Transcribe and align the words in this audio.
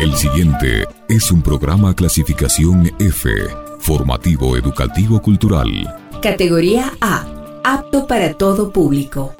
El 0.00 0.14
siguiente 0.16 0.86
es 1.08 1.30
un 1.30 1.42
programa 1.42 1.94
clasificación 1.94 2.90
F, 2.98 3.30
formativo 3.78 4.56
educativo 4.56 5.20
cultural. 5.22 5.68
Categoría 6.20 6.92
A, 7.00 7.24
apto 7.64 8.06
para 8.06 8.34
todo 8.34 8.72
público. 8.72 9.34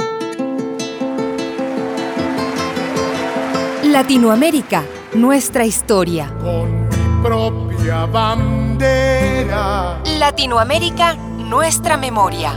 Latinoamérica, 3.84 4.84
nuestra 5.14 5.66
historia. 5.66 6.32
Con 6.40 6.88
mi 6.88 7.22
propia 7.22 8.06
bandera. 8.06 10.00
Latinoamérica, 10.18 11.14
nuestra 11.14 11.96
memoria. 11.96 12.54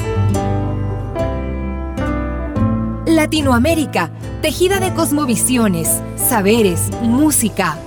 Latinoamérica, 3.08 4.10
tejida 4.42 4.80
de 4.80 4.92
cosmovisiones, 4.96 6.02
saberes, 6.16 6.90
música. 7.04 7.78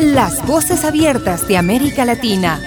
Las 0.00 0.46
voces 0.46 0.84
abiertas 0.84 1.48
de 1.48 1.56
América 1.56 2.04
Latina. 2.04 2.60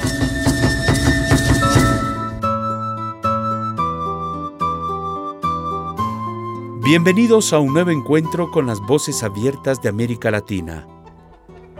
Bienvenidos 6.83 7.53
a 7.53 7.59
un 7.59 7.73
nuevo 7.73 7.91
encuentro 7.91 8.51
con 8.51 8.65
las 8.67 8.81
voces 8.81 9.23
abiertas 9.23 9.81
de 9.81 9.87
América 9.87 10.29
Latina. 10.29 10.85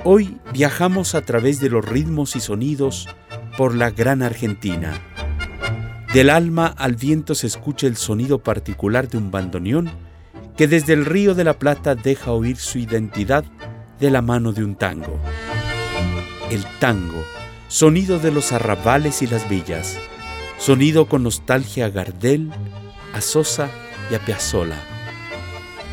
Hoy 0.04 0.40
viajamos 0.52 1.14
a 1.14 1.22
través 1.22 1.60
de 1.60 1.70
los 1.70 1.86
ritmos 1.86 2.36
y 2.36 2.40
sonidos 2.40 3.08
por 3.55 3.76
la 3.76 3.92
gran 3.92 4.23
Argentina. 4.23 5.00
Del 6.12 6.32
alma 6.32 6.66
al 6.66 6.96
viento 6.96 7.36
se 7.36 7.46
escucha 7.46 7.86
el 7.86 7.98
sonido 7.98 8.40
particular 8.40 9.08
de 9.08 9.20
un 9.20 9.30
bandoneón 9.30 9.92
que 10.58 10.67
desde 10.67 10.94
el 10.94 11.06
río 11.06 11.36
de 11.36 11.44
la 11.44 11.59
Plata 11.59 11.94
deja 11.94 12.31
oír 12.31 12.58
su 12.58 12.80
identidad 12.80 13.45
de 14.00 14.09
la 14.09 14.23
mano 14.23 14.53
de 14.53 14.64
un 14.64 14.73
tango. 14.73 15.20
El 16.50 16.66
tango, 16.80 17.23
sonido 17.68 18.18
de 18.18 18.31
los 18.31 18.53
arrabales 18.53 19.22
y 19.22 19.28
las 19.28 19.47
villas, 19.47 20.00
sonido 20.58 21.06
con 21.08 21.22
nostalgia 21.22 21.86
a 21.86 21.90
Gardel, 21.90 22.50
a 23.14 23.22
Sosa 23.22 23.70
y 24.09 24.16
a 24.16 24.20
Piazzolla. 24.20 24.81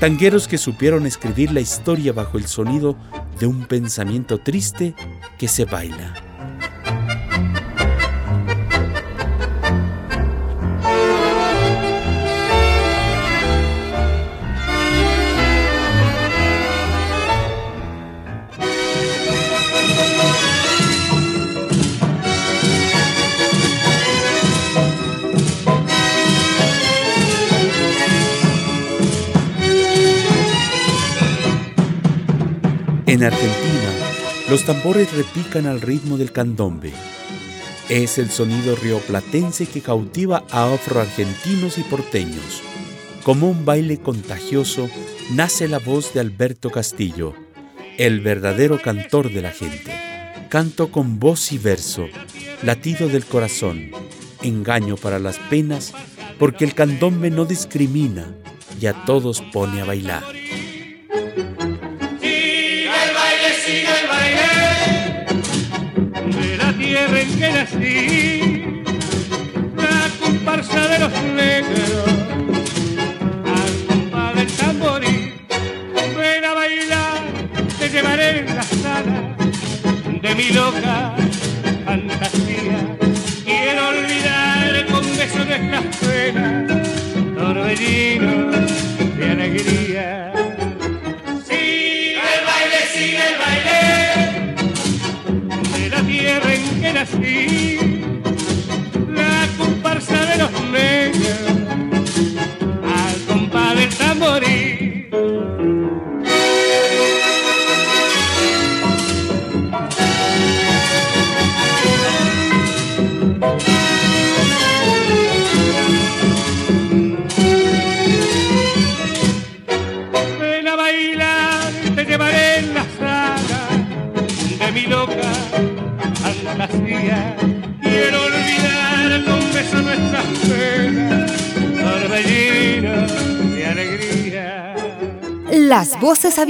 Tangueros 0.00 0.48
que 0.48 0.56
supieron 0.56 1.04
escribir 1.04 1.52
la 1.52 1.60
historia 1.60 2.14
bajo 2.14 2.38
el 2.38 2.46
sonido 2.46 2.96
de 3.38 3.46
un 3.46 3.66
pensamiento 3.66 4.38
triste 4.38 4.94
que 5.38 5.48
se 5.48 5.64
baila. 5.64 6.27
En 33.08 33.24
Argentina, 33.24 33.90
los 34.50 34.64
tambores 34.64 35.10
repican 35.14 35.64
al 35.64 35.80
ritmo 35.80 36.18
del 36.18 36.30
candombe. 36.30 36.92
Es 37.88 38.18
el 38.18 38.28
sonido 38.28 38.76
rioplatense 38.76 39.64
que 39.64 39.80
cautiva 39.80 40.44
a 40.50 40.74
afroargentinos 40.74 41.78
y 41.78 41.84
porteños. 41.84 42.62
Como 43.22 43.48
un 43.48 43.64
baile 43.64 43.96
contagioso, 43.96 44.90
nace 45.30 45.68
la 45.68 45.78
voz 45.78 46.12
de 46.12 46.20
Alberto 46.20 46.68
Castillo, 46.68 47.34
el 47.96 48.20
verdadero 48.20 48.78
cantor 48.78 49.32
de 49.32 49.40
la 49.40 49.52
gente. 49.52 49.90
Canto 50.50 50.92
con 50.92 51.18
voz 51.18 51.50
y 51.52 51.56
verso, 51.56 52.08
latido 52.62 53.08
del 53.08 53.24
corazón, 53.24 53.90
engaño 54.42 54.96
para 54.98 55.18
las 55.18 55.38
penas, 55.38 55.94
porque 56.38 56.66
el 56.66 56.74
candombe 56.74 57.30
no 57.30 57.46
discrimina 57.46 58.34
y 58.78 58.84
a 58.84 59.06
todos 59.06 59.40
pone 59.40 59.80
a 59.80 59.86
bailar. 59.86 60.24
Los 70.98 71.22
negros, 71.22 72.08
al 73.46 73.86
compás 73.86 74.34
del 74.34 74.46
tamborí, 74.48 75.34
ven 76.16 76.44
a 76.44 76.54
bailar, 76.54 77.18
te 77.78 77.88
llevaré 77.88 78.40
en 78.40 78.56
la 78.56 78.62
sala 78.62 79.36
de 80.22 80.34
mi 80.34 80.50
loca 80.50 81.27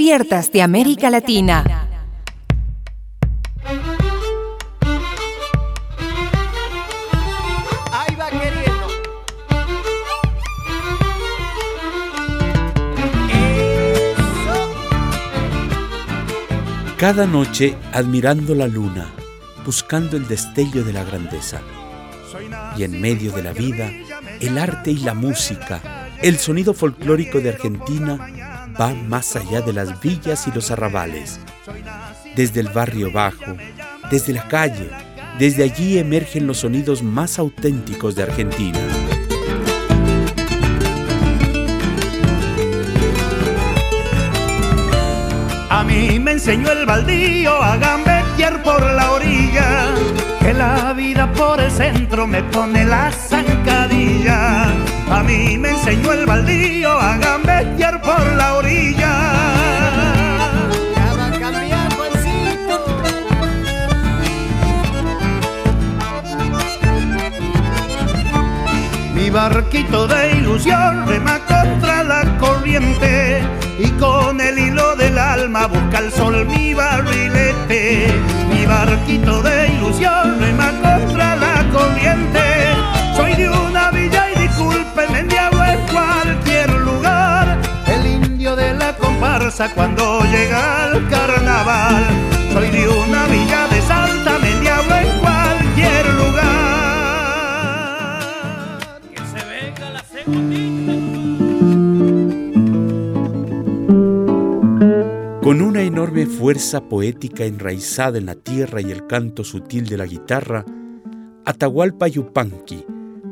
abiertas 0.09 0.51
de 0.51 0.63
América 0.63 1.11
Latina. 1.11 1.63
Cada 16.97 17.27
noche 17.27 17.77
admirando 17.93 18.55
la 18.55 18.67
luna, 18.67 19.13
buscando 19.63 20.17
el 20.17 20.27
destello 20.27 20.83
de 20.83 20.93
la 20.93 21.03
grandeza. 21.03 21.61
Y 22.75 22.83
en 22.83 22.99
medio 22.99 23.31
de 23.31 23.43
la 23.43 23.53
vida, 23.53 23.91
el 24.39 24.57
arte 24.57 24.89
y 24.89 24.97
la 24.97 25.13
música, 25.13 26.09
el 26.23 26.39
sonido 26.39 26.73
folclórico 26.73 27.39
de 27.41 27.49
Argentina 27.49 28.48
va 28.79 28.93
más 28.93 29.35
allá 29.35 29.61
de 29.61 29.73
las 29.73 29.99
villas 29.99 30.47
y 30.47 30.51
los 30.51 30.71
arrabales. 30.71 31.39
Desde 32.35 32.61
el 32.61 32.69
barrio 32.69 33.11
bajo, 33.11 33.57
desde 34.09 34.33
la 34.33 34.47
calle, 34.47 34.89
desde 35.37 35.63
allí 35.63 35.97
emergen 35.97 36.47
los 36.47 36.59
sonidos 36.59 37.03
más 37.03 37.39
auténticos 37.39 38.15
de 38.15 38.23
Argentina. 38.23 38.79
A 45.69 45.83
mí 45.83 46.19
me 46.19 46.31
enseñó 46.33 46.71
el 46.71 46.85
baldío 46.85 47.61
a 47.61 47.77
gambetear 47.77 48.61
por 48.63 48.81
la 48.81 49.11
orilla, 49.11 49.85
que 50.39 50.53
la 50.53 50.93
vida 50.93 51.31
por 51.33 51.59
el 51.59 51.71
centro 51.71 52.27
me 52.27 52.43
pone 52.43 52.85
la 52.85 53.11
zancadilla. 53.11 54.65
A 55.09 55.23
mí 55.23 55.57
me 55.57 55.69
enseñó 55.69 56.13
el 56.13 56.25
baldío 56.25 56.68
ilusión 70.59 71.07
rema 71.07 71.39
contra 71.47 72.03
la 72.03 72.37
corriente 72.37 73.41
y 73.77 73.87
con 73.91 74.41
el 74.41 74.59
hilo 74.59 74.93
del 74.97 75.17
alma 75.17 75.67
busca 75.67 75.99
el 75.99 76.11
sol 76.11 76.45
mi 76.47 76.73
barrilete. 76.73 78.11
Mi 78.51 78.65
barquito 78.65 79.41
de 79.41 79.69
ilusión 79.69 80.37
rema 80.37 80.71
contra 80.81 81.37
la 81.37 81.65
corriente. 81.71 82.41
Soy 83.15 83.35
de 83.35 83.49
una 83.49 83.89
villa 83.91 84.31
y 84.35 84.39
discúlpenme 84.39 85.19
el 85.21 85.29
diablo 85.29 85.63
en 85.63 85.79
cualquier 85.87 86.69
lugar. 86.73 87.57
El 87.87 88.05
indio 88.05 88.53
de 88.57 88.73
la 88.73 88.93
comparsa 88.97 89.73
cuando 89.73 90.21
llega 90.25 90.83
al 90.83 91.07
carnaval 91.07 92.28
Con 105.49 105.63
una 105.63 105.81
enorme 105.81 106.27
fuerza 106.27 106.79
poética 106.79 107.43
enraizada 107.43 108.19
en 108.19 108.27
la 108.27 108.35
tierra 108.35 108.81
y 108.81 108.91
el 108.91 109.07
canto 109.07 109.43
sutil 109.43 109.87
de 109.87 109.97
la 109.97 110.05
guitarra, 110.05 110.63
Atahualpa 111.43 112.07
Yupanqui 112.07 112.85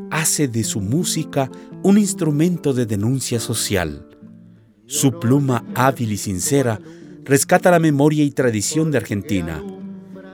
hace 0.09 0.47
de 0.47 0.63
su 0.63 0.81
música 0.81 1.51
un 1.83 1.99
instrumento 1.99 2.73
de 2.73 2.87
denuncia 2.87 3.39
social. 3.39 4.07
Su 4.87 5.19
pluma 5.19 5.63
hábil 5.75 6.11
y 6.11 6.17
sincera 6.17 6.79
rescata 7.23 7.69
la 7.69 7.77
memoria 7.77 8.23
y 8.23 8.31
tradición 8.31 8.89
de 8.89 8.97
Argentina. 8.97 9.63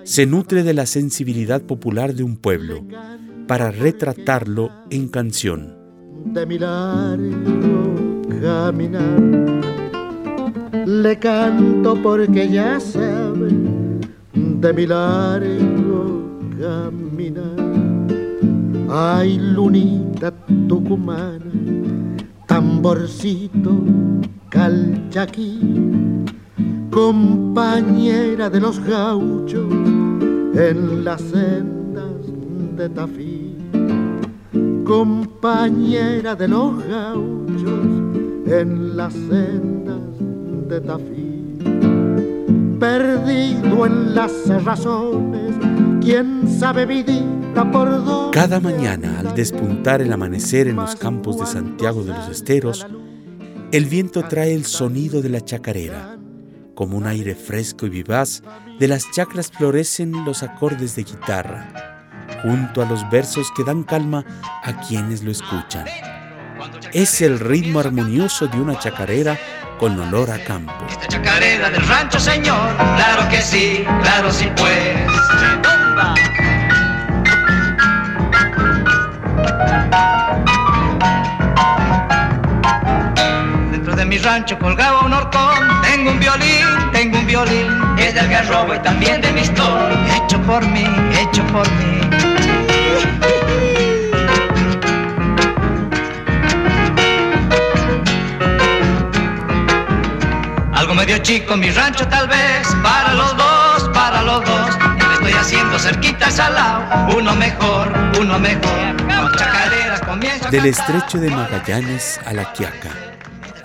Se 0.05 0.25
nutre 0.25 0.63
de 0.63 0.73
la 0.73 0.85
sensibilidad 0.85 1.61
popular 1.63 2.15
de 2.15 2.23
un 2.23 2.37
pueblo 2.37 2.81
para 3.45 3.71
retratarlo 3.71 4.71
en 4.89 5.09
canción. 5.09 5.75
de. 8.71 9.72
Le 10.85 11.17
canto 11.17 11.95
porque 12.01 12.49
ya 12.49 12.79
sabe 12.79 13.51
de 14.33 14.73
mi 14.73 14.85
largo 14.85 16.23
caminar. 16.59 17.57
Ay, 18.89 19.37
lunita 19.37 20.31
tucumana, 20.67 21.51
tamborcito 22.47 23.71
calchaquí, 24.49 25.59
compañera 26.91 28.49
de 28.49 28.59
los 28.59 28.79
gauchos 28.79 29.73
en 30.55 31.03
las 31.03 31.21
sendas 31.21 32.21
de 32.77 32.89
Tafí 32.89 33.53
compañera 34.83 36.35
de 36.35 36.47
los 36.47 36.85
gauchos 36.85 37.85
en 38.45 38.97
las 38.97 39.13
sendas 39.13 39.92
de 40.73 40.81
Tafí. 40.81 41.57
Perdido 42.79 43.85
en 43.85 44.15
las 44.15 44.31
razones, 44.63 45.55
quién 46.01 46.47
sabe 46.59 46.85
vidita 46.85 47.69
por 47.71 48.03
dónde. 48.03 48.37
Cada 48.37 48.59
mañana, 48.59 49.19
al 49.19 49.35
despuntar 49.35 50.01
el 50.01 50.11
amanecer 50.11 50.67
en 50.67 50.77
los 50.77 50.95
campos 50.95 51.37
de 51.39 51.45
Santiago 51.45 52.03
de 52.03 52.13
los 52.13 52.27
Esteros, 52.29 52.87
el 53.71 53.85
viento 53.85 54.23
trae 54.23 54.53
el 54.53 54.65
sonido 54.65 55.21
de 55.21 55.29
la 55.29 55.41
chacarera. 55.41 56.17
Como 56.73 56.97
un 56.97 57.05
aire 57.05 57.35
fresco 57.35 57.85
y 57.85 57.89
vivaz, 57.89 58.41
de 58.79 58.87
las 58.87 59.09
chacras 59.11 59.51
florecen 59.51 60.25
los 60.25 60.41
acordes 60.41 60.95
de 60.95 61.03
guitarra 61.03 61.71
junto 62.41 62.81
a 62.81 62.85
los 62.85 63.07
versos 63.11 63.51
que 63.55 63.63
dan 63.63 63.83
calma 63.83 64.25
a 64.63 64.81
quienes 64.81 65.23
lo 65.23 65.29
escuchan. 65.29 65.85
Es 66.93 67.21
el 67.21 67.39
ritmo 67.39 67.79
armonioso 67.79 68.47
de 68.47 68.59
una 68.59 68.77
chacarera 68.79 69.37
con 69.77 69.99
olor 69.99 70.31
a 70.31 70.39
campo. 70.43 70.73
Esta 70.89 71.07
chacarera 71.07 71.69
del 71.69 71.85
rancho, 71.87 72.19
señor. 72.19 72.75
Claro 72.95 73.27
que 73.29 73.41
sí, 73.41 73.85
claro 74.01 74.31
sí, 74.31 74.49
pues. 74.55 74.97
Dentro 83.71 83.95
de 83.95 84.05
mi 84.05 84.17
rancho 84.17 84.57
colgaba 84.59 85.05
un 85.05 85.13
horcón. 85.13 85.81
Tengo 85.83 86.11
un 86.11 86.19
violín, 86.19 86.91
tengo 86.91 87.19
un 87.19 87.27
violín. 87.27 87.67
Es 87.97 88.13
de 88.13 88.19
algarrobo 88.19 88.75
y 88.75 88.79
también 88.79 89.21
de 89.21 89.31
mistol. 89.33 89.91
Hecho 90.15 90.41
por 90.43 90.65
mí, 90.67 90.85
hecho 91.19 91.43
por 91.47 91.69
mí. 91.71 92.12
Medio 101.05 101.17
chico 101.17 101.57
mi 101.57 101.69
rancho 101.69 102.07
tal 102.07 102.29
vez, 102.29 102.65
para 102.81 103.13
los 103.13 103.35
dos, 103.35 103.89
para 103.93 104.21
los 104.21 104.39
dos. 104.45 104.69
Y 104.95 104.99
le 104.99 105.13
estoy 105.15 105.33
haciendo 105.33 105.77
cerquitas 105.77 106.39
al 106.39 106.53
lado, 106.53 107.17
uno 107.17 107.35
mejor, 107.35 107.91
uno 108.21 108.39
mejor. 108.39 108.95
Con 108.97 109.31
chacarera 109.37 109.99
comienzo 109.99 110.47
a 110.47 110.51
Del 110.51 110.65
estrecho 110.65 111.19
de 111.19 111.29
Magallanes 111.29 112.21
a 112.25 112.31
la 112.31 112.53
Quiaca, 112.53 112.91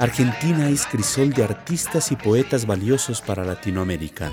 Argentina 0.01 0.69
es 0.69 0.85
crisol 0.87 1.33
de 1.33 1.45
artistas 1.45 2.11
y 2.11 2.17
poetas 2.17 2.67
valiosos 2.67 3.21
para 3.21 3.45
Latinoamérica. 3.45 4.33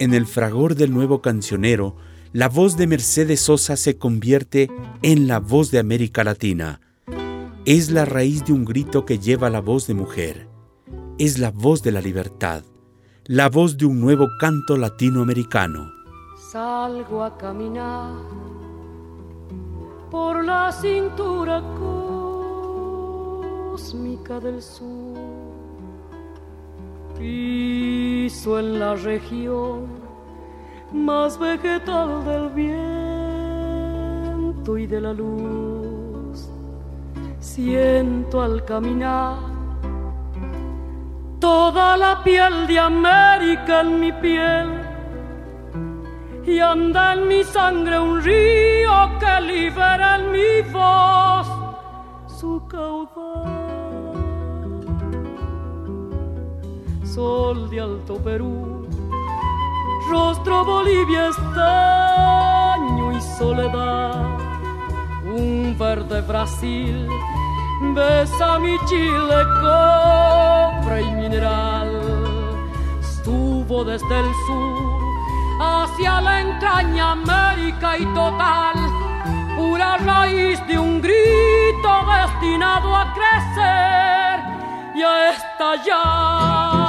En 0.00 0.12
el 0.12 0.26
fragor 0.26 0.74
del 0.74 0.92
nuevo 0.92 1.22
cancionero, 1.22 1.96
la 2.32 2.48
voz 2.48 2.76
de 2.76 2.88
Mercedes 2.88 3.42
Sosa 3.42 3.76
se 3.76 3.96
convierte 3.96 4.72
en 5.02 5.28
la 5.28 5.38
voz 5.38 5.70
de 5.70 5.78
América 5.78 6.24
Latina. 6.24 6.80
Es 7.64 7.90
la 7.90 8.04
raíz 8.04 8.44
de 8.44 8.52
un 8.52 8.64
grito 8.64 9.06
que 9.06 9.20
lleva 9.20 9.50
la 9.50 9.60
voz 9.60 9.86
de 9.86 9.94
mujer. 9.94 10.53
Es 11.16 11.38
la 11.38 11.52
voz 11.52 11.80
de 11.84 11.92
la 11.92 12.00
libertad, 12.00 12.64
la 13.26 13.48
voz 13.48 13.78
de 13.78 13.86
un 13.86 14.00
nuevo 14.00 14.26
canto 14.40 14.76
latinoamericano. 14.76 15.92
Salgo 16.50 17.22
a 17.22 17.38
caminar 17.38 18.16
por 20.10 20.44
la 20.44 20.72
cintura 20.72 21.62
cósmica 23.70 24.40
del 24.40 24.60
sur. 24.60 25.14
Piso 27.16 28.58
en 28.58 28.80
la 28.80 28.96
región 28.96 29.86
más 30.92 31.38
vegetal 31.38 32.24
del 32.24 32.48
viento 34.56 34.76
y 34.76 34.88
de 34.88 35.00
la 35.00 35.12
luz. 35.12 36.48
Siento 37.38 38.42
al 38.42 38.64
caminar 38.64 39.53
toda 41.40 41.96
la 41.96 42.22
piel 42.22 42.66
de 42.66 42.78
América 42.78 43.80
en 43.80 44.00
mi 44.00 44.12
piel 44.12 44.68
y 46.46 46.58
anda 46.60 47.14
en 47.14 47.28
mi 47.28 47.42
sangre 47.42 47.98
un 47.98 48.22
río 48.22 49.10
que 49.18 49.40
libera 49.40 50.16
en 50.16 50.32
mi 50.32 50.62
voz 50.72 51.46
su 52.26 52.66
caudal. 52.68 53.64
Sol 57.04 57.70
de 57.70 57.80
Alto 57.80 58.16
Perú, 58.16 58.88
rostro 60.10 60.64
Bolivia 60.64 61.28
estaño 61.28 63.12
y 63.12 63.20
soledad, 63.38 64.38
un 65.24 65.76
verde 65.78 66.20
Brasil 66.22 67.08
besa 67.92 68.58
mi 68.58 68.78
Chile 68.86 69.40
cobre 69.60 71.02
y 71.02 71.10
mineral, 71.10 71.90
estuvo 73.00 73.84
desde 73.84 74.20
el 74.20 74.30
sur 74.46 75.04
hacia 75.60 76.20
la 76.20 76.40
entraña 76.40 77.12
América 77.12 77.98
y 77.98 78.06
total, 78.14 78.74
pura 79.56 79.96
raíz 79.98 80.64
de 80.66 80.78
un 80.78 81.02
grito 81.02 81.92
destinado 82.14 82.96
a 82.96 83.12
crecer 83.12 84.40
y 84.94 85.02
a 85.02 85.30
estallar. 85.30 86.83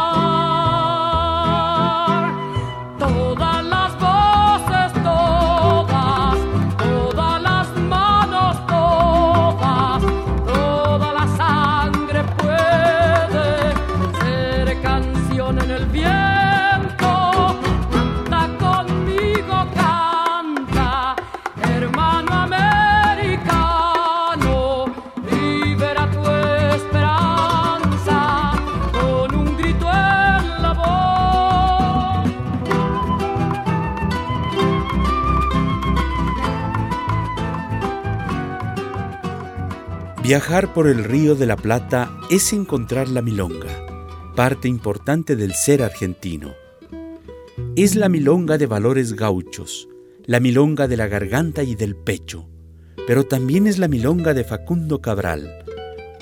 Viajar 40.25 40.73
por 40.73 40.87
el 40.87 41.03
río 41.03 41.35
de 41.35 41.45
la 41.45 41.55
Plata 41.55 42.17
es 42.31 42.51
encontrar 42.51 43.09
la 43.09 43.21
milonga, 43.21 43.69
parte 44.35 44.67
importante 44.67 45.35
del 45.35 45.53
ser 45.53 45.83
argentino. 45.83 46.55
Es 47.75 47.95
la 47.95 48.09
milonga 48.09 48.57
de 48.57 48.65
valores 48.65 49.13
gauchos, 49.13 49.87
la 50.25 50.39
milonga 50.39 50.87
de 50.87 50.97
la 50.97 51.05
garganta 51.05 51.61
y 51.61 51.75
del 51.75 51.95
pecho, 51.95 52.49
pero 53.05 53.25
también 53.25 53.67
es 53.67 53.77
la 53.77 53.87
milonga 53.87 54.33
de 54.33 54.43
Facundo 54.43 54.99
Cabral, 54.99 55.63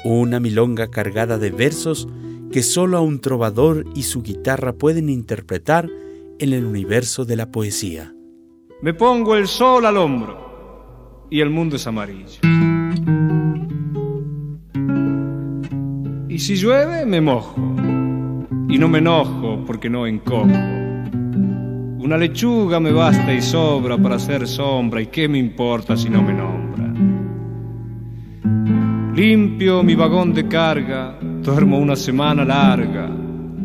una 0.03 0.41
milonga 0.41 0.91
cargada 0.91 1.38
de 1.38 1.51
versos 1.51 2.10
que 2.51 2.62
solo 2.62 2.98
a 2.98 3.01
un 3.01 3.22
trovador 3.22 3.86
y 3.95 4.03
su 4.03 4.22
guitarra 4.22 4.74
pueden 4.74 5.07
interpretar 5.07 5.89
en 6.39 6.51
el 6.51 6.65
universo 6.65 7.24
de 7.24 7.38
la 7.38 7.51
poesía. 7.51 8.13
Me 8.81 8.93
pongo 8.93 9.38
el 9.38 9.48
sol 9.48 9.86
al 9.86 9.95
hombro 9.95 11.27
y 11.31 11.39
el 11.39 11.50
mundo 11.50 11.77
es 11.77 11.88
amarillo. 11.88 12.41
Y 16.33 16.39
si 16.39 16.55
llueve, 16.55 17.05
me 17.05 17.21
mojo. 17.21 17.55
Y 18.67 18.79
no 18.79 18.87
me 18.87 18.97
enojo 18.97 19.63
porque 19.67 19.87
no 19.87 20.07
encojo. 20.07 20.47
Una 20.47 22.17
lechuga 22.17 22.79
me 22.79 22.91
basta 22.91 23.31
y 23.31 23.39
sobra 23.39 23.99
para 23.99 24.15
hacer 24.15 24.47
sombra. 24.47 24.99
¿Y 24.99 25.05
qué 25.07 25.27
me 25.27 25.37
importa 25.37 25.95
si 25.95 26.09
no 26.09 26.23
me 26.23 26.33
nombra? 26.33 26.91
Limpio 29.15 29.83
mi 29.83 29.93
vagón 29.93 30.33
de 30.33 30.47
carga, 30.47 31.19
duermo 31.21 31.77
una 31.77 31.95
semana 31.95 32.43
larga, 32.43 33.11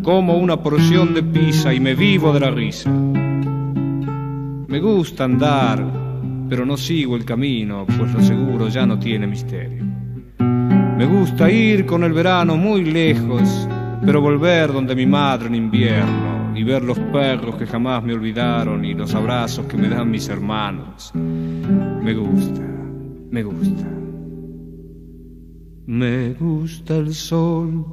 como 0.02 0.36
una 0.36 0.62
porción 0.62 1.14
de 1.14 1.22
pizza 1.22 1.72
y 1.72 1.80
me 1.80 1.94
vivo 1.94 2.34
de 2.34 2.40
la 2.40 2.50
risa. 2.50 2.90
Me 2.90 4.78
gusta 4.78 5.24
andar, 5.24 5.82
pero 6.50 6.66
no 6.66 6.76
sigo 6.76 7.16
el 7.16 7.24
camino, 7.24 7.86
pues 7.86 8.12
lo 8.12 8.20
seguro 8.20 8.68
ya 8.68 8.84
no 8.84 8.98
tiene 8.98 9.26
misterio. 9.26 9.88
Me 10.98 11.06
gusta 11.06 11.48
ir 11.48 11.86
con 11.86 12.02
el 12.02 12.12
verano 12.12 12.56
muy 12.56 12.84
lejos, 12.84 13.68
pero 14.04 14.20
volver 14.20 14.72
donde 14.72 14.96
mi 14.96 15.06
madre 15.06 15.46
en 15.46 15.54
invierno 15.54 16.52
y 16.56 16.64
ver 16.64 16.82
los 16.82 16.98
perros 16.98 17.54
que 17.54 17.68
jamás 17.68 18.02
me 18.02 18.14
olvidaron 18.14 18.84
y 18.84 18.94
los 18.94 19.14
abrazos 19.14 19.66
que 19.66 19.76
me 19.76 19.88
dan 19.88 20.10
mis 20.10 20.28
hermanos. 20.28 21.12
Me 21.14 22.12
gusta, 22.14 22.62
me 23.30 23.44
gusta. 23.44 23.86
Me 25.86 26.34
gusta 26.34 26.96
el 26.96 27.14
sol, 27.14 27.86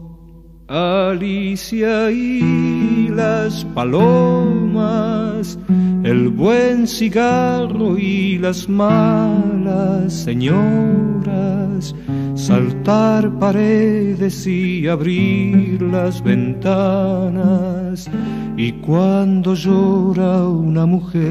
Alicia 0.67 2.09
y 2.09 3.09
las 3.09 3.63
palomas, 3.65 5.59
el 6.05 6.29
buen 6.29 6.87
cigarro 6.87 7.97
y 7.97 8.37
las 8.37 8.69
malas 8.69 10.13
señoras, 10.13 11.95
saltar 12.35 13.39
paredes 13.39 14.45
y 14.45 14.87
abrir 14.87 15.81
las 15.81 16.23
ventanas, 16.23 18.07
y 18.55 18.71
cuando 18.73 19.55
llora 19.55 20.47
una 20.47 20.85
mujer 20.85 21.25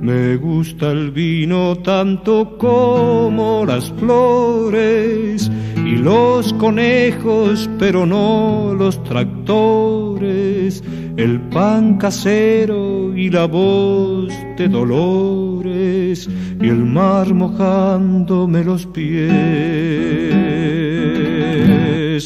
me 0.00 0.36
gusta 0.36 0.92
el 0.92 1.10
vino 1.10 1.76
tanto 1.78 2.56
como 2.56 3.64
las 3.66 3.90
flores 3.94 5.50
y 5.84 5.96
los 5.96 6.52
conejos, 6.54 7.68
pero 7.78 8.06
no 8.06 8.74
los 8.76 9.02
tractores, 9.04 10.82
el 11.16 11.40
pan 11.40 11.98
casero 11.98 13.16
y 13.16 13.30
la 13.30 13.46
voz 13.46 14.32
de 14.56 14.68
dolores 14.68 16.28
y 16.60 16.68
el 16.68 16.84
mar 16.84 17.32
mojándome 17.34 18.64
los 18.64 18.86
pies. 18.86 19.32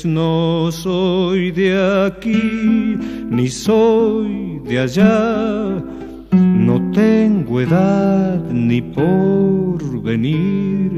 No 0.04 0.70
soy 0.70 1.50
de 1.50 2.06
aquí 2.06 2.96
ni 3.30 3.48
soy 3.48 4.60
de 4.64 4.78
allá 4.78 5.82
no 6.68 6.90
tengo 6.92 7.62
edad 7.62 8.44
ni 8.52 8.82
por 8.82 10.02
venir 10.02 10.97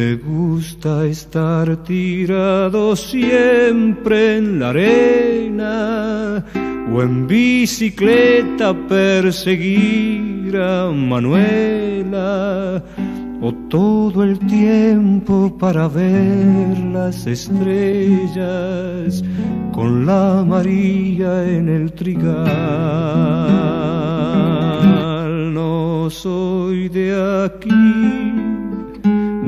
Me 0.00 0.16
gusta 0.16 1.04
estar 1.04 1.76
tirado 1.84 2.96
siempre 2.96 4.38
en 4.38 4.58
la 4.58 4.70
arena 4.70 6.42
o 6.90 7.02
en 7.02 7.26
bicicleta 7.26 8.72
perseguir 8.88 10.56
a 10.56 10.90
Manuela 10.90 12.82
o 13.42 13.52
todo 13.68 14.24
el 14.24 14.38
tiempo 14.38 15.54
para 15.58 15.86
ver 15.86 16.78
las 16.94 17.26
estrellas 17.26 19.22
con 19.70 20.06
la 20.06 20.42
María 20.48 21.46
en 21.46 21.68
el 21.68 21.92
trigal. 21.92 22.38
No 25.52 26.08
soy 26.08 26.88
de 26.88 27.44
aquí, 27.44 28.39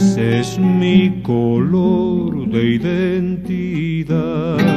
es 0.00 0.58
mi 0.58 1.22
color 1.22 2.48
de 2.50 2.74
identidad. 2.74 4.75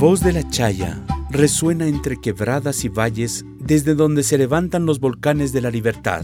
Voz 0.00 0.20
de 0.20 0.32
la 0.32 0.48
chaya 0.48 0.98
resuena 1.28 1.86
entre 1.86 2.18
quebradas 2.18 2.86
y 2.86 2.88
valles 2.88 3.44
desde 3.58 3.94
donde 3.94 4.22
se 4.22 4.38
levantan 4.38 4.86
los 4.86 4.98
volcanes 4.98 5.52
de 5.52 5.60
la 5.60 5.70
libertad. 5.70 6.22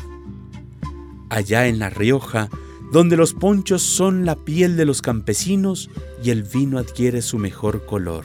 Allá 1.28 1.66
en 1.66 1.78
La 1.78 1.90
Rioja, 1.90 2.48
donde 2.90 3.18
los 3.18 3.34
ponchos 3.34 3.82
son 3.82 4.24
la 4.24 4.34
piel 4.34 4.78
de 4.78 4.86
los 4.86 5.02
campesinos 5.02 5.90
y 6.24 6.30
el 6.30 6.42
vino 6.42 6.78
adquiere 6.78 7.20
su 7.20 7.36
mejor 7.36 7.84
color. 7.84 8.24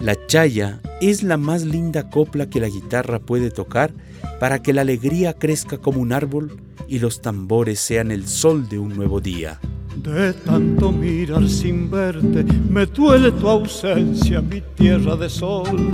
La 0.00 0.14
chaya 0.26 0.82
es 1.00 1.22
la 1.22 1.38
más 1.38 1.64
linda 1.64 2.10
copla 2.10 2.50
que 2.50 2.60
la 2.60 2.68
guitarra 2.68 3.20
puede 3.20 3.50
tocar 3.50 3.94
para 4.38 4.60
que 4.60 4.74
la 4.74 4.82
alegría 4.82 5.32
crezca 5.32 5.78
como 5.78 6.02
un 6.02 6.12
árbol 6.12 6.60
y 6.86 6.98
los 6.98 7.22
tambores 7.22 7.80
sean 7.80 8.10
el 8.10 8.28
sol 8.28 8.68
de 8.68 8.78
un 8.80 8.94
nuevo 8.94 9.22
día. 9.22 9.58
De 10.06 10.32
tanto 10.32 10.92
mirar 10.92 11.48
sin 11.48 11.90
verte, 11.90 12.44
me 12.70 12.86
duele 12.86 13.32
tu 13.32 13.48
ausencia, 13.48 14.40
mi 14.40 14.60
tierra 14.76 15.16
de 15.16 15.28
sol. 15.28 15.90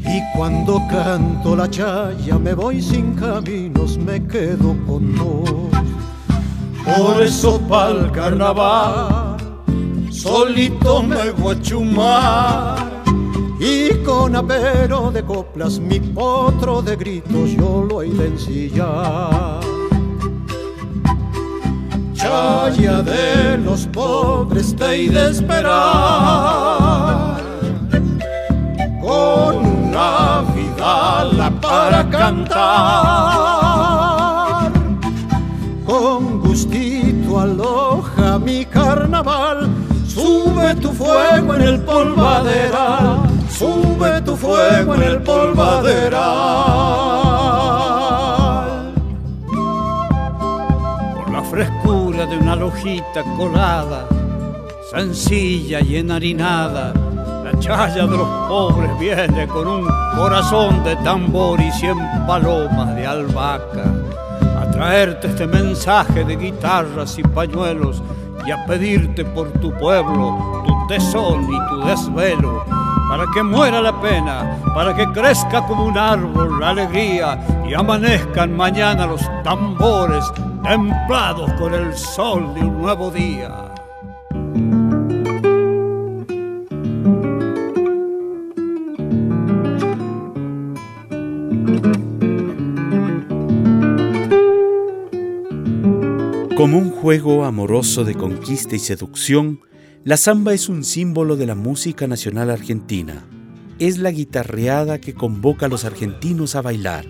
Y 0.00 0.22
cuando 0.34 0.80
canto 0.88 1.54
la 1.54 1.68
chaya, 1.68 2.38
me 2.38 2.54
voy 2.54 2.80
sin 2.80 3.14
caminos, 3.14 3.98
me 3.98 4.26
quedo 4.26 4.74
con 4.86 5.14
vos. 5.16 5.70
por 6.84 7.22
eso 7.22 7.60
pa'l 7.68 8.10
carnaval 8.12 9.36
solito 10.10 11.02
me 11.02 11.30
voy 11.30 11.54
a 11.54 11.60
chumar 11.62 13.02
y 13.58 13.94
con 14.02 14.36
apero 14.36 15.10
de 15.10 15.22
coplas 15.24 15.78
mi 15.78 16.00
potro 16.00 16.82
de 16.82 16.96
gritos 16.96 17.50
yo 17.50 17.86
lo 17.88 18.02
he 18.02 18.08
de 18.08 18.26
ensillar. 18.28 19.73
Chaya 22.24 23.02
de 23.02 23.58
los 23.58 23.86
pobres 23.88 24.74
te 24.74 25.10
de 25.10 25.30
esperar. 25.30 25.74
Con 29.02 29.56
una 29.56 30.42
vidala 30.54 31.50
para 31.60 32.08
cantar. 32.08 32.62
Con 35.84 36.40
gustito 36.40 37.40
aloja 37.40 38.38
mi 38.38 38.64
carnaval. 38.64 39.68
Sube 40.08 40.74
tu 40.76 40.92
fuego 40.92 41.56
en 41.56 41.60
el 41.60 41.80
polvaderal 41.80 43.34
sube 43.58 44.20
tu 44.22 44.36
fuego 44.36 44.94
en 44.94 45.02
el 45.02 45.22
polvaderal. 45.22 47.83
De 52.34 52.40
una 52.40 52.56
lojita 52.56 53.22
colada, 53.36 54.06
sencilla 54.90 55.80
y 55.80 55.96
enharinada, 55.96 56.92
la 57.44 57.58
chaya 57.60 58.06
de 58.06 58.16
los 58.16 58.28
pobres 58.48 58.98
viene 58.98 59.46
con 59.46 59.68
un 59.68 59.88
corazón 60.16 60.82
de 60.82 60.96
tambor 60.96 61.60
y 61.60 61.70
cien 61.72 61.96
palomas 62.26 62.94
de 62.96 63.06
albahaca. 63.06 63.84
A 64.60 64.70
traerte 64.70 65.28
este 65.28 65.46
mensaje 65.46 66.24
de 66.24 66.36
guitarras 66.36 67.18
y 67.18 67.22
pañuelos 67.22 68.02
y 68.44 68.50
a 68.50 68.64
pedirte 68.66 69.24
por 69.24 69.48
tu 69.60 69.72
pueblo 69.72 70.62
tu 70.66 70.86
tesón 70.88 71.44
y 71.44 71.68
tu 71.68 71.86
desvelo. 71.86 72.64
Para 73.08 73.26
que 73.32 73.42
muera 73.42 73.80
la 73.80 74.00
pena, 74.00 74.58
para 74.74 74.94
que 74.94 75.06
crezca 75.12 75.64
como 75.66 75.84
un 75.84 75.96
árbol 75.96 76.58
la 76.58 76.70
alegría 76.70 77.38
y 77.68 77.74
amanezcan 77.74 78.56
mañana 78.56 79.06
los 79.06 79.22
tambores 79.44 80.24
templados 80.64 81.52
con 81.54 81.74
el 81.74 81.94
sol 81.94 82.54
de 82.54 82.60
un 82.62 82.80
nuevo 82.80 83.10
día. 83.10 83.74
Como 96.56 96.78
un 96.78 96.90
juego 96.90 97.44
amoroso 97.44 98.04
de 98.04 98.14
conquista 98.14 98.74
y 98.74 98.78
seducción, 98.78 99.60
la 100.02 100.16
samba 100.16 100.54
es 100.54 100.70
un 100.70 100.82
símbolo 100.82 101.36
de 101.36 101.44
la 101.44 101.54
música 101.54 102.06
nacional 102.06 102.50
argentina. 102.50 103.26
Es 103.78 103.98
la 103.98 104.10
guitarreada 104.10 104.98
que 104.98 105.12
convoca 105.12 105.66
a 105.66 105.68
los 105.68 105.84
argentinos 105.84 106.54
a 106.54 106.62
bailar. 106.62 107.04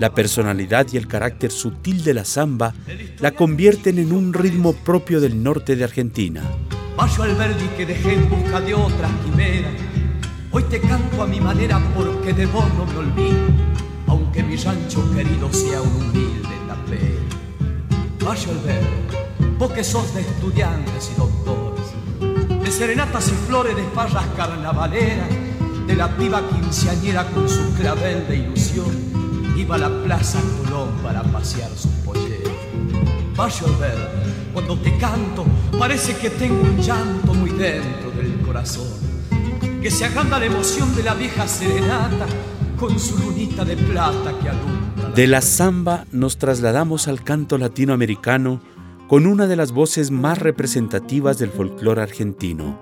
La 0.00 0.14
personalidad 0.14 0.86
y 0.90 0.96
el 0.96 1.06
carácter 1.06 1.52
sutil 1.52 2.02
de 2.02 2.14
la 2.14 2.24
samba 2.24 2.72
la 3.18 3.32
convierten 3.32 3.98
en 3.98 4.12
un 4.12 4.32
ritmo 4.32 4.72
propio 4.72 5.20
del 5.20 5.42
norte 5.42 5.76
de 5.76 5.84
Argentina. 5.84 6.42
Vayo 6.96 7.22
al 7.22 7.34
verdi 7.34 7.66
que 7.76 7.84
dejé 7.84 8.14
en 8.14 8.30
busca 8.30 8.62
de 8.62 8.72
otra 8.72 9.10
quimera. 9.22 9.68
Hoy 10.52 10.62
te 10.70 10.80
canto 10.80 11.22
a 11.22 11.26
mi 11.26 11.38
manera 11.38 11.78
porque 11.94 12.32
de 12.32 12.46
vos 12.46 12.64
no 12.78 12.86
me 12.86 12.96
olvido, 12.96 13.46
aunque 14.06 14.42
mi 14.42 14.56
rancho 14.56 15.04
querido 15.14 15.52
sea 15.52 15.82
un 15.82 15.94
humilde 15.94 16.48
tapera. 16.66 18.24
Vayo 18.24 18.52
al 18.52 18.58
verdi, 18.60 19.56
vos 19.58 19.70
que 19.70 19.84
sos 19.84 20.14
de 20.14 20.22
estudiantes 20.22 21.12
y 21.14 21.18
doctores 21.18 22.64
de 22.64 22.70
serenatas 22.70 23.28
y 23.28 23.32
flores 23.46 23.76
de 23.76 23.82
farras 23.94 24.24
carnavaleras, 24.34 25.28
de 25.86 25.94
la 25.94 26.16
piba 26.16 26.40
quinceañera 26.48 27.26
con 27.32 27.46
su 27.48 27.74
clavel 27.74 28.26
de 28.28 28.36
ilusión, 28.36 29.09
iba 29.60 29.74
a 29.76 29.78
la 29.78 30.02
plaza 30.04 30.40
Colón 30.58 30.88
para 31.02 31.22
pasear 31.22 31.70
su 31.76 31.88
pollera. 32.02 32.50
Vaya 33.36 33.66
a 33.66 33.78
ver, 33.78 33.98
cuando 34.52 34.76
te 34.78 34.96
canto, 34.96 35.44
parece 35.78 36.16
que 36.16 36.30
tengo 36.30 36.62
un 36.62 36.78
llanto 36.78 37.34
muy 37.34 37.50
dentro 37.50 38.10
del 38.10 38.40
corazón, 38.40 38.88
que 39.82 39.90
se 39.90 40.04
aganda 40.04 40.38
la 40.38 40.46
emoción 40.46 40.94
de 40.96 41.02
la 41.02 41.14
vieja 41.14 41.46
serenata 41.46 42.26
con 42.78 42.98
su 42.98 43.18
lunita 43.18 43.64
de 43.64 43.76
plata 43.76 44.32
que 44.40 44.48
alumbra. 44.48 45.10
De 45.14 45.26
la 45.26 45.42
samba 45.42 46.06
nos 46.12 46.38
trasladamos 46.38 47.08
al 47.08 47.22
canto 47.22 47.58
latinoamericano 47.58 48.60
con 49.08 49.26
una 49.26 49.46
de 49.46 49.56
las 49.56 49.72
voces 49.72 50.10
más 50.10 50.38
representativas 50.38 51.38
del 51.38 51.50
folclore 51.50 52.00
argentino. 52.00 52.78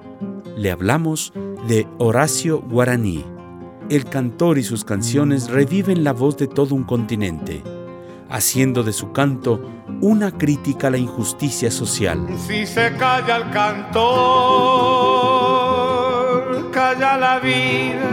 Le 0.56 0.70
hablamos 0.70 1.32
de 1.66 1.86
Horacio 1.98 2.60
Guaraní. 2.60 3.37
El 3.90 4.04
cantor 4.04 4.58
y 4.58 4.62
sus 4.64 4.84
canciones 4.84 5.48
reviven 5.48 6.04
la 6.04 6.12
voz 6.12 6.36
de 6.36 6.46
todo 6.46 6.74
un 6.74 6.84
continente, 6.84 7.62
haciendo 8.28 8.82
de 8.82 8.92
su 8.92 9.12
canto 9.12 9.62
una 10.02 10.36
crítica 10.36 10.88
a 10.88 10.90
la 10.90 10.98
injusticia 10.98 11.70
social. 11.70 12.26
Si 12.46 12.66
se 12.66 12.94
calla 12.98 13.36
el 13.36 13.50
cantor, 13.50 14.00
calla 16.70 17.16
la 17.16 17.38
vida, 17.38 18.10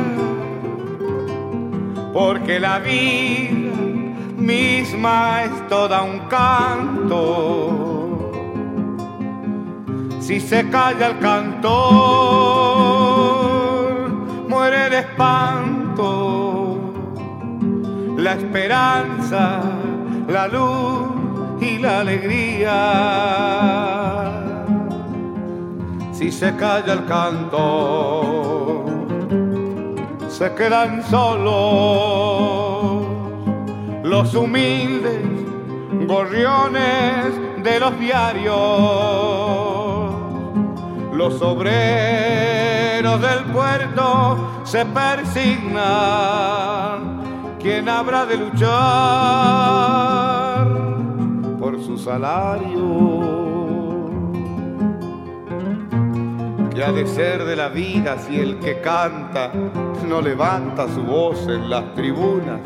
porque 2.13 2.57
la 2.57 2.79
vida 2.79 3.73
misma 4.38 5.43
es 5.43 5.67
toda 5.67 6.03
un 6.03 6.19
canto 6.29 7.95
si 10.25 10.39
se 10.39 10.67
calla 10.71 11.07
el 11.09 11.19
cantor, 11.19 12.85
muere 14.86 14.89
de 14.89 15.00
espanto 15.02 16.78
la 18.17 18.34
esperanza, 18.34 19.62
la 20.28 20.48
luz 20.48 21.08
y 21.62 21.78
la 21.80 22.02
alegría. 22.02 22.74
Si 26.13 26.32
se 26.32 26.56
calla 26.56 26.93
el 26.93 27.06
cantor, 27.06 28.86
se 30.30 30.54
quedan 30.54 31.04
solos 31.04 33.06
los 34.04 34.36
humildes 34.36 35.21
gorriones 36.08 37.34
de 37.63 37.80
los 37.80 38.00
diarios 38.00 38.56
los 41.13 41.41
obreros 41.41 42.74
del 43.03 43.43
puerto 43.51 44.63
se 44.63 44.86
persignan. 44.86 45.75
¿Quién 47.60 47.89
habrá 47.89 48.25
de 48.25 48.38
luchar 48.38 48.69
por 51.60 51.84
su 51.84 51.97
salario? 51.97 53.34
¿Qué 56.73 56.86
ha 56.86 56.93
de 56.93 57.05
ser 57.05 57.43
de 57.43 57.58
la 57.58 57.67
vida 57.67 58.17
si 58.17 58.39
el 58.39 58.60
que 58.60 58.79
canta 58.79 59.51
no 60.08 60.21
levanta 60.21 60.88
su 60.88 61.03
voz 61.03 61.47
en 61.49 61.69
las 61.69 61.93
tribunas? 61.95 62.62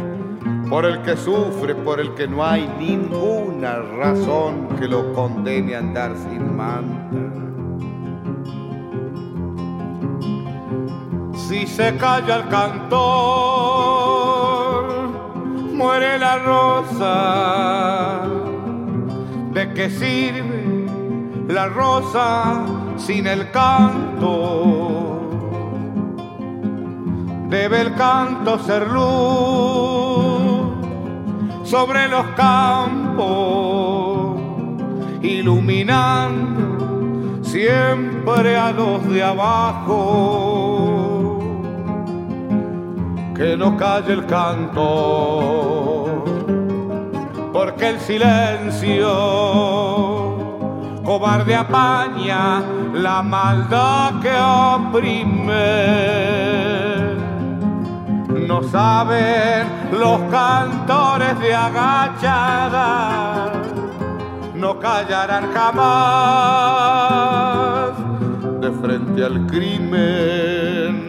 Por 0.69 0.85
el 0.85 1.01
que 1.01 1.17
sufre, 1.17 1.73
por 1.73 1.99
el 1.99 2.13
que 2.13 2.27
no 2.27 2.45
hay 2.45 2.71
ninguna 2.77 3.79
razón 3.79 4.67
que 4.79 4.87
lo 4.87 5.11
condene 5.13 5.73
a 5.75 5.79
andar 5.79 6.15
sin 6.15 6.55
manta. 6.55 7.39
Si 11.49 11.65
se 11.65 11.97
calla 11.97 12.35
el 12.35 12.47
cantor, 12.47 12.93
muere 15.73 16.19
la 16.19 16.37
rosa. 16.37 18.21
¿De 19.51 19.73
qué 19.73 19.89
sirve 19.89 20.85
la 21.47 21.69
rosa 21.69 22.65
sin 22.97 23.25
el 23.25 23.49
canto? 23.49 25.31
Debe 27.49 27.81
el 27.81 27.95
canto 27.95 28.59
ser 28.59 28.87
luz 28.87 30.69
sobre 31.63 32.07
los 32.09 32.27
campos, 32.35 34.39
iluminando 35.23 37.43
siempre 37.43 38.55
a 38.55 38.71
los 38.71 39.03
de 39.09 39.23
abajo 39.23 40.58
que 43.39 43.55
no 43.55 43.77
calle 43.77 44.11
el 44.11 44.25
canto, 44.25 44.83
porque 47.53 47.87
el 47.87 47.99
silencio 48.01 49.07
cobarde 51.05 51.55
apaña 51.55 52.61
la 52.93 53.23
maldad 53.23 54.19
que 54.21 54.37
oprime. 54.37 55.87
No 58.45 58.61
saben 58.63 59.67
los 59.93 60.19
cantores 60.29 61.39
de 61.39 61.55
agachada, 61.55 63.53
no 64.53 64.77
callarán 64.79 65.53
jamás 65.53 66.73
de 68.59 68.69
frente 68.81 69.23
al 69.23 69.47
crimen. 69.47 71.08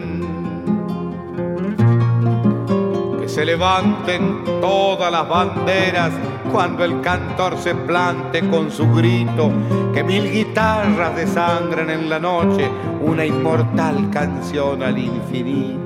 Se 3.31 3.45
levanten 3.45 4.43
todas 4.59 5.09
las 5.09 5.27
banderas 5.27 6.11
cuando 6.51 6.83
el 6.83 6.99
cantor 6.99 7.57
se 7.57 7.73
plante 7.73 8.41
con 8.49 8.69
su 8.69 8.91
grito, 8.93 9.49
que 9.93 10.03
mil 10.03 10.29
guitarras 10.29 11.15
desangren 11.15 11.89
en 11.89 12.09
la 12.09 12.19
noche 12.19 12.69
una 12.99 13.25
inmortal 13.25 14.09
canción 14.09 14.83
al 14.83 14.97
infinito. 14.97 15.79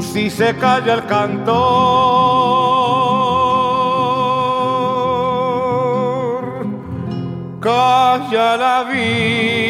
Si 0.00 0.30
se 0.30 0.56
calla 0.56 0.94
el 0.94 1.04
cantor, 1.04 1.44
calla 7.60 8.56
la 8.56 8.84
vida. 8.84 9.64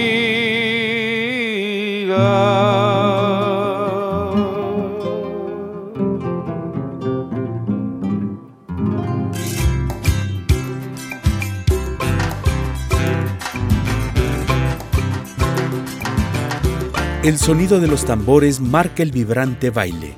El 17.25 17.39
sonido 17.39 17.81
de 17.81 17.89
los 17.89 18.05
tambores 18.05 18.61
marca 18.61 19.03
el 19.03 19.11
vibrante 19.11 19.71
baile, 19.71 20.15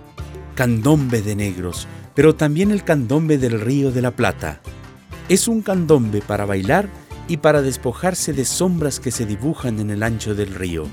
candombe 0.57 1.23
de 1.23 1.37
negros, 1.37 1.87
pero 2.17 2.35
también 2.35 2.73
el 2.73 2.83
candombe 2.83 3.39
del 3.39 3.61
Río 3.61 3.93
de 3.93 4.03
la 4.03 4.11
Plata. 4.11 4.61
Es 5.29 5.47
un 5.47 5.63
candombe 5.63 6.21
para 6.21 6.47
bailar 6.47 6.89
y 7.29 7.37
para 7.37 7.63
despojarse 7.63 8.33
de 8.33 8.45
sombras 8.45 8.99
que 8.99 9.13
se 9.13 9.25
dibujan 9.25 9.79
en 9.79 9.91
el 9.91 10.03
ancho 10.03 10.35
del 10.35 10.53
río. 10.53 10.89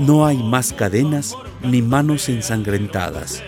No 0.00 0.26
hay 0.26 0.42
más 0.42 0.72
cadenas 0.72 1.36
ni 1.62 1.82
manos 1.82 2.28
ensangrentadas. 2.28 3.44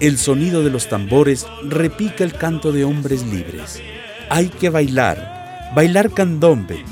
El 0.00 0.16
sonido 0.16 0.64
de 0.64 0.70
los 0.70 0.88
tambores 0.88 1.46
repica 1.68 2.24
el 2.24 2.32
canto 2.32 2.72
de 2.72 2.84
hombres 2.84 3.22
libres. 3.26 3.82
Hay 4.30 4.48
que 4.48 4.70
bailar, 4.70 5.70
bailar 5.76 6.10
candombe, 6.12 6.82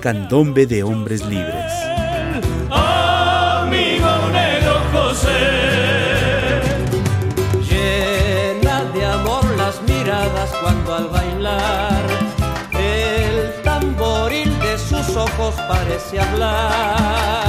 candombe 0.00 0.66
de 0.66 0.84
hombres 0.84 1.26
libres. 1.26 1.93
Parece 15.68 16.20
hablar. 16.20 17.43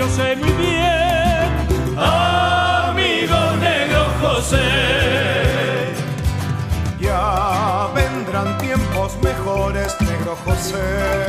Yo 0.00 0.08
sé 0.08 0.34
muy 0.34 0.50
bien. 0.52 1.48
Amigo 1.98 3.38
negro 3.60 4.02
José, 4.22 5.92
Ya 6.98 7.88
vendrán 7.94 8.56
tiempos 8.58 9.18
mejores, 9.22 9.94
negro 10.00 10.34
José. 10.44 11.26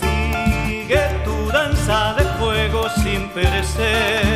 sigue 0.00 1.02
tu 1.24 1.36
danza 1.52 2.14
de 2.14 2.24
fuego 2.38 2.88
sin 3.02 3.28
perecer. 3.28 4.33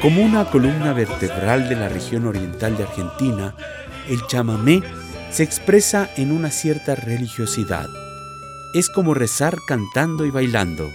Como 0.00 0.22
una 0.22 0.46
columna 0.46 0.94
vertebral 0.94 1.68
de 1.68 1.76
la 1.76 1.90
región 1.90 2.26
oriental 2.26 2.74
de 2.74 2.84
Argentina, 2.84 3.54
el 4.08 4.26
chamamé 4.28 4.82
se 5.30 5.42
expresa 5.42 6.08
en 6.16 6.32
una 6.32 6.50
cierta 6.50 6.94
religiosidad. 6.94 7.86
Es 8.72 8.88
como 8.88 9.12
rezar 9.12 9.58
cantando 9.68 10.24
y 10.24 10.30
bailando, 10.30 10.90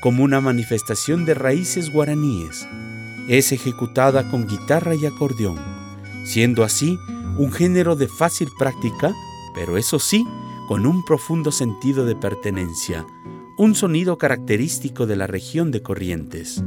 como 0.00 0.22
una 0.22 0.40
manifestación 0.40 1.24
de 1.24 1.34
raíces 1.34 1.90
guaraníes. 1.90 2.68
Es 3.28 3.50
ejecutada 3.50 4.30
con 4.30 4.46
guitarra 4.46 4.94
y 4.94 5.04
acordeón, 5.04 5.58
siendo 6.24 6.62
así 6.62 7.00
un 7.38 7.50
género 7.50 7.96
de 7.96 8.06
fácil 8.06 8.50
práctica, 8.56 9.12
pero 9.52 9.76
eso 9.76 9.98
sí, 9.98 10.24
con 10.68 10.86
un 10.86 11.04
profundo 11.04 11.50
sentido 11.50 12.04
de 12.04 12.14
pertenencia, 12.14 13.04
un 13.58 13.74
sonido 13.74 14.16
característico 14.16 15.06
de 15.06 15.16
la 15.16 15.26
región 15.26 15.72
de 15.72 15.82
Corrientes. 15.82 16.62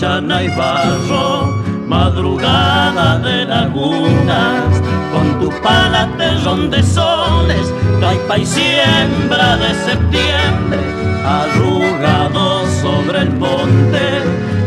Pichana 0.00 0.42
y 0.42 0.48
barro, 0.48 1.62
madrugada 1.86 3.18
de 3.18 3.44
lagunas, 3.44 4.80
con 5.12 5.38
tu 5.40 5.50
pala 5.60 6.08
terrón 6.16 6.70
de 6.70 6.82
soles, 6.82 7.70
taipa 8.00 8.38
y 8.38 8.46
siembra 8.46 9.58
de 9.58 9.74
septiembre, 9.74 10.80
arrugado 11.22 12.66
sobre 12.80 13.18
el 13.20 13.32
monte, 13.32 14.22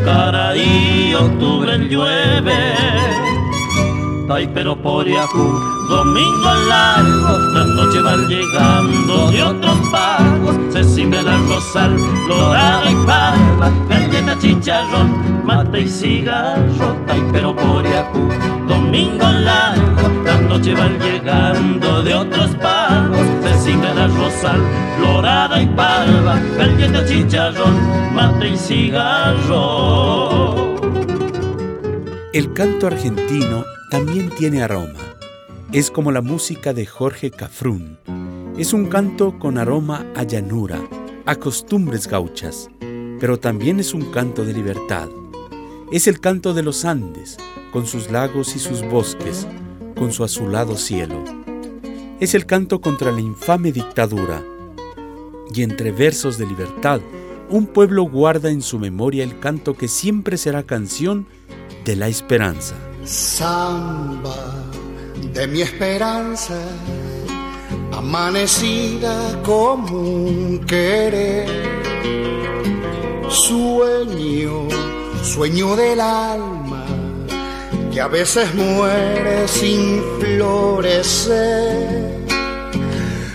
cara 0.06 0.56
y 0.56 1.16
octubre 1.16 1.80
llueve. 1.80 3.23
Ay, 4.30 4.50
pero 4.54 4.76
por 4.76 5.06
Yahoo, 5.06 5.60
domingo 5.90 6.54
largo, 6.70 7.38
las 7.54 7.68
noches 7.68 8.04
van 8.04 8.28
llegando 8.28 9.30
de 9.30 9.44
otros 9.44 9.78
pagos, 9.92 10.56
se 10.72 10.84
cimbra 10.84 11.20
el 11.20 11.48
rosal, 11.48 11.96
dorada 12.28 12.90
y 12.90 12.96
parva, 13.06 13.70
galleta, 13.90 14.40
chicharrón, 14.40 15.46
mate 15.46 15.82
y 15.82 15.90
cigarro, 15.90 16.96
ay, 17.10 17.22
pero 17.34 17.54
por 17.54 17.84
Yahoo, 17.84 18.30
domingo 18.68 19.30
largo, 19.30 20.10
las 20.24 20.42
noches 20.42 20.78
van 20.78 20.98
llegando 21.00 22.02
de 22.02 22.16
otros 22.16 22.56
pagos, 22.56 23.28
se 23.44 23.54
cimbra 23.60 23.92
el 23.92 24.16
rosal, 24.16 24.62
dorada 25.02 25.62
y 25.62 25.66
parva, 25.68 26.40
galleta, 26.58 27.06
chicharrón, 27.06 28.16
mate 28.16 28.50
y 28.50 28.58
cigarro. 28.58 30.63
El 32.34 32.52
canto 32.54 32.88
argentino 32.88 33.64
también 33.92 34.32
tiene 34.32 34.64
aroma. 34.64 35.00
Es 35.72 35.92
como 35.92 36.12
la 36.12 36.24
música 36.24 36.74
de 36.74 36.88
Jorge 36.88 37.30
Cafrún. 37.30 38.00
Es 38.58 38.74
un 38.74 38.88
canto 38.88 39.38
con 39.38 39.60
aroma 39.60 40.04
a 40.16 40.24
llanura, 40.24 40.82
a 41.28 41.36
costumbres 41.36 42.08
gauchas, 42.08 42.72
pero 43.20 43.38
también 43.38 43.80
es 43.80 43.94
un 43.94 44.12
canto 44.12 44.46
de 44.46 44.54
libertad. 44.54 45.10
Es 45.92 46.08
el 46.08 46.20
canto 46.20 46.56
de 46.56 46.64
los 46.64 46.86
Andes, 46.86 47.38
con 47.72 47.86
sus 47.86 48.10
lagos 48.10 48.56
y 48.56 48.60
sus 48.60 48.82
bosques, 48.82 49.46
con 49.96 50.12
su 50.12 50.24
azulado 50.24 50.76
cielo. 50.76 51.24
Es 52.20 52.34
el 52.34 52.48
canto 52.48 52.82
contra 52.82 53.12
la 53.12 53.22
infame 53.22 53.72
dictadura. 53.72 54.44
Y 55.54 55.62
entre 55.62 55.92
versos 55.92 56.40
de 56.40 56.48
libertad, 56.48 57.00
un 57.52 57.68
pueblo 57.68 58.06
guarda 58.06 58.50
en 58.50 58.64
su 58.64 58.80
memoria 58.80 59.24
el 59.24 59.40
canto 59.40 59.76
que 59.76 59.88
siempre 59.88 60.38
será 60.38 60.64
canción 60.64 61.28
de 61.86 61.96
la 61.96 62.08
esperanza. 62.08 62.76
Samba 63.04 64.54
de 65.34 65.48
mi 65.48 65.62
esperanza, 65.62 66.58
amanecida 67.92 69.42
como 69.44 69.98
un 69.98 70.64
querer. 70.66 71.48
Sueño, 73.30 74.68
sueño 75.24 75.76
del 75.76 76.00
alma, 76.00 76.86
que 77.92 78.00
a 78.00 78.08
veces 78.08 78.54
muere 78.54 79.48
sin 79.48 80.04
florecer. 80.20 82.04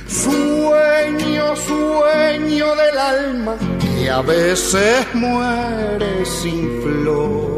Sueño, 0.07 1.57
sueño 1.57 2.77
del 2.77 2.99
alma, 2.99 3.57
que 3.99 4.11
a 4.11 4.23
veces 4.23 5.07
muere 5.15 6.25
sin 6.25 6.81
florecer 6.83 7.58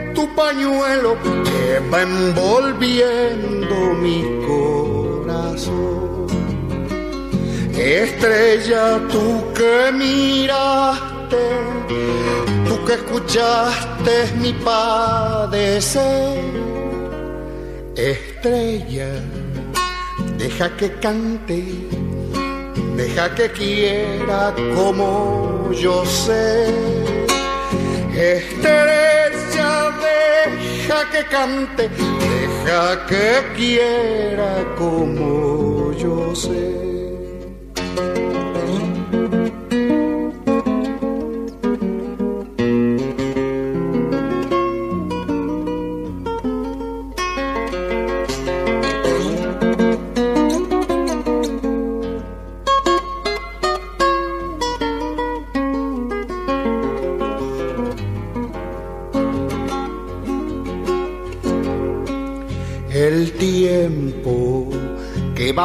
tu 0.13 0.33
pañuelo 0.35 1.17
que 1.23 1.79
va 1.91 2.01
envolviendo 2.01 3.75
mi 4.01 4.23
corazón. 4.47 6.27
Estrella, 7.75 8.99
tú 9.11 9.43
que 9.53 9.91
miraste, 9.91 11.43
tú 12.67 12.85
que 12.85 12.93
escuchaste 12.93 14.31
mi 14.39 14.53
padecer. 14.53 16.39
Estrella, 17.95 19.09
deja 20.37 20.75
que 20.77 20.91
cante, 20.99 21.63
deja 22.95 23.33
que 23.35 23.51
quiera 23.51 24.53
como 24.75 25.71
yo 25.71 26.05
sé. 26.05 26.67
Estrella, 28.15 29.20
deja 30.01 31.09
que 31.11 31.25
cante, 31.25 31.89
deja 31.89 33.05
que 33.07 33.53
quiera 33.55 34.65
como 34.77 35.93
yo 35.93 36.35
sé. 36.35 36.90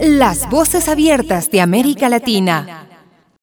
Las 0.00 0.48
voces 0.48 0.88
abiertas 0.88 1.50
de 1.50 1.60
América 1.60 2.08
Latina. 2.08 2.87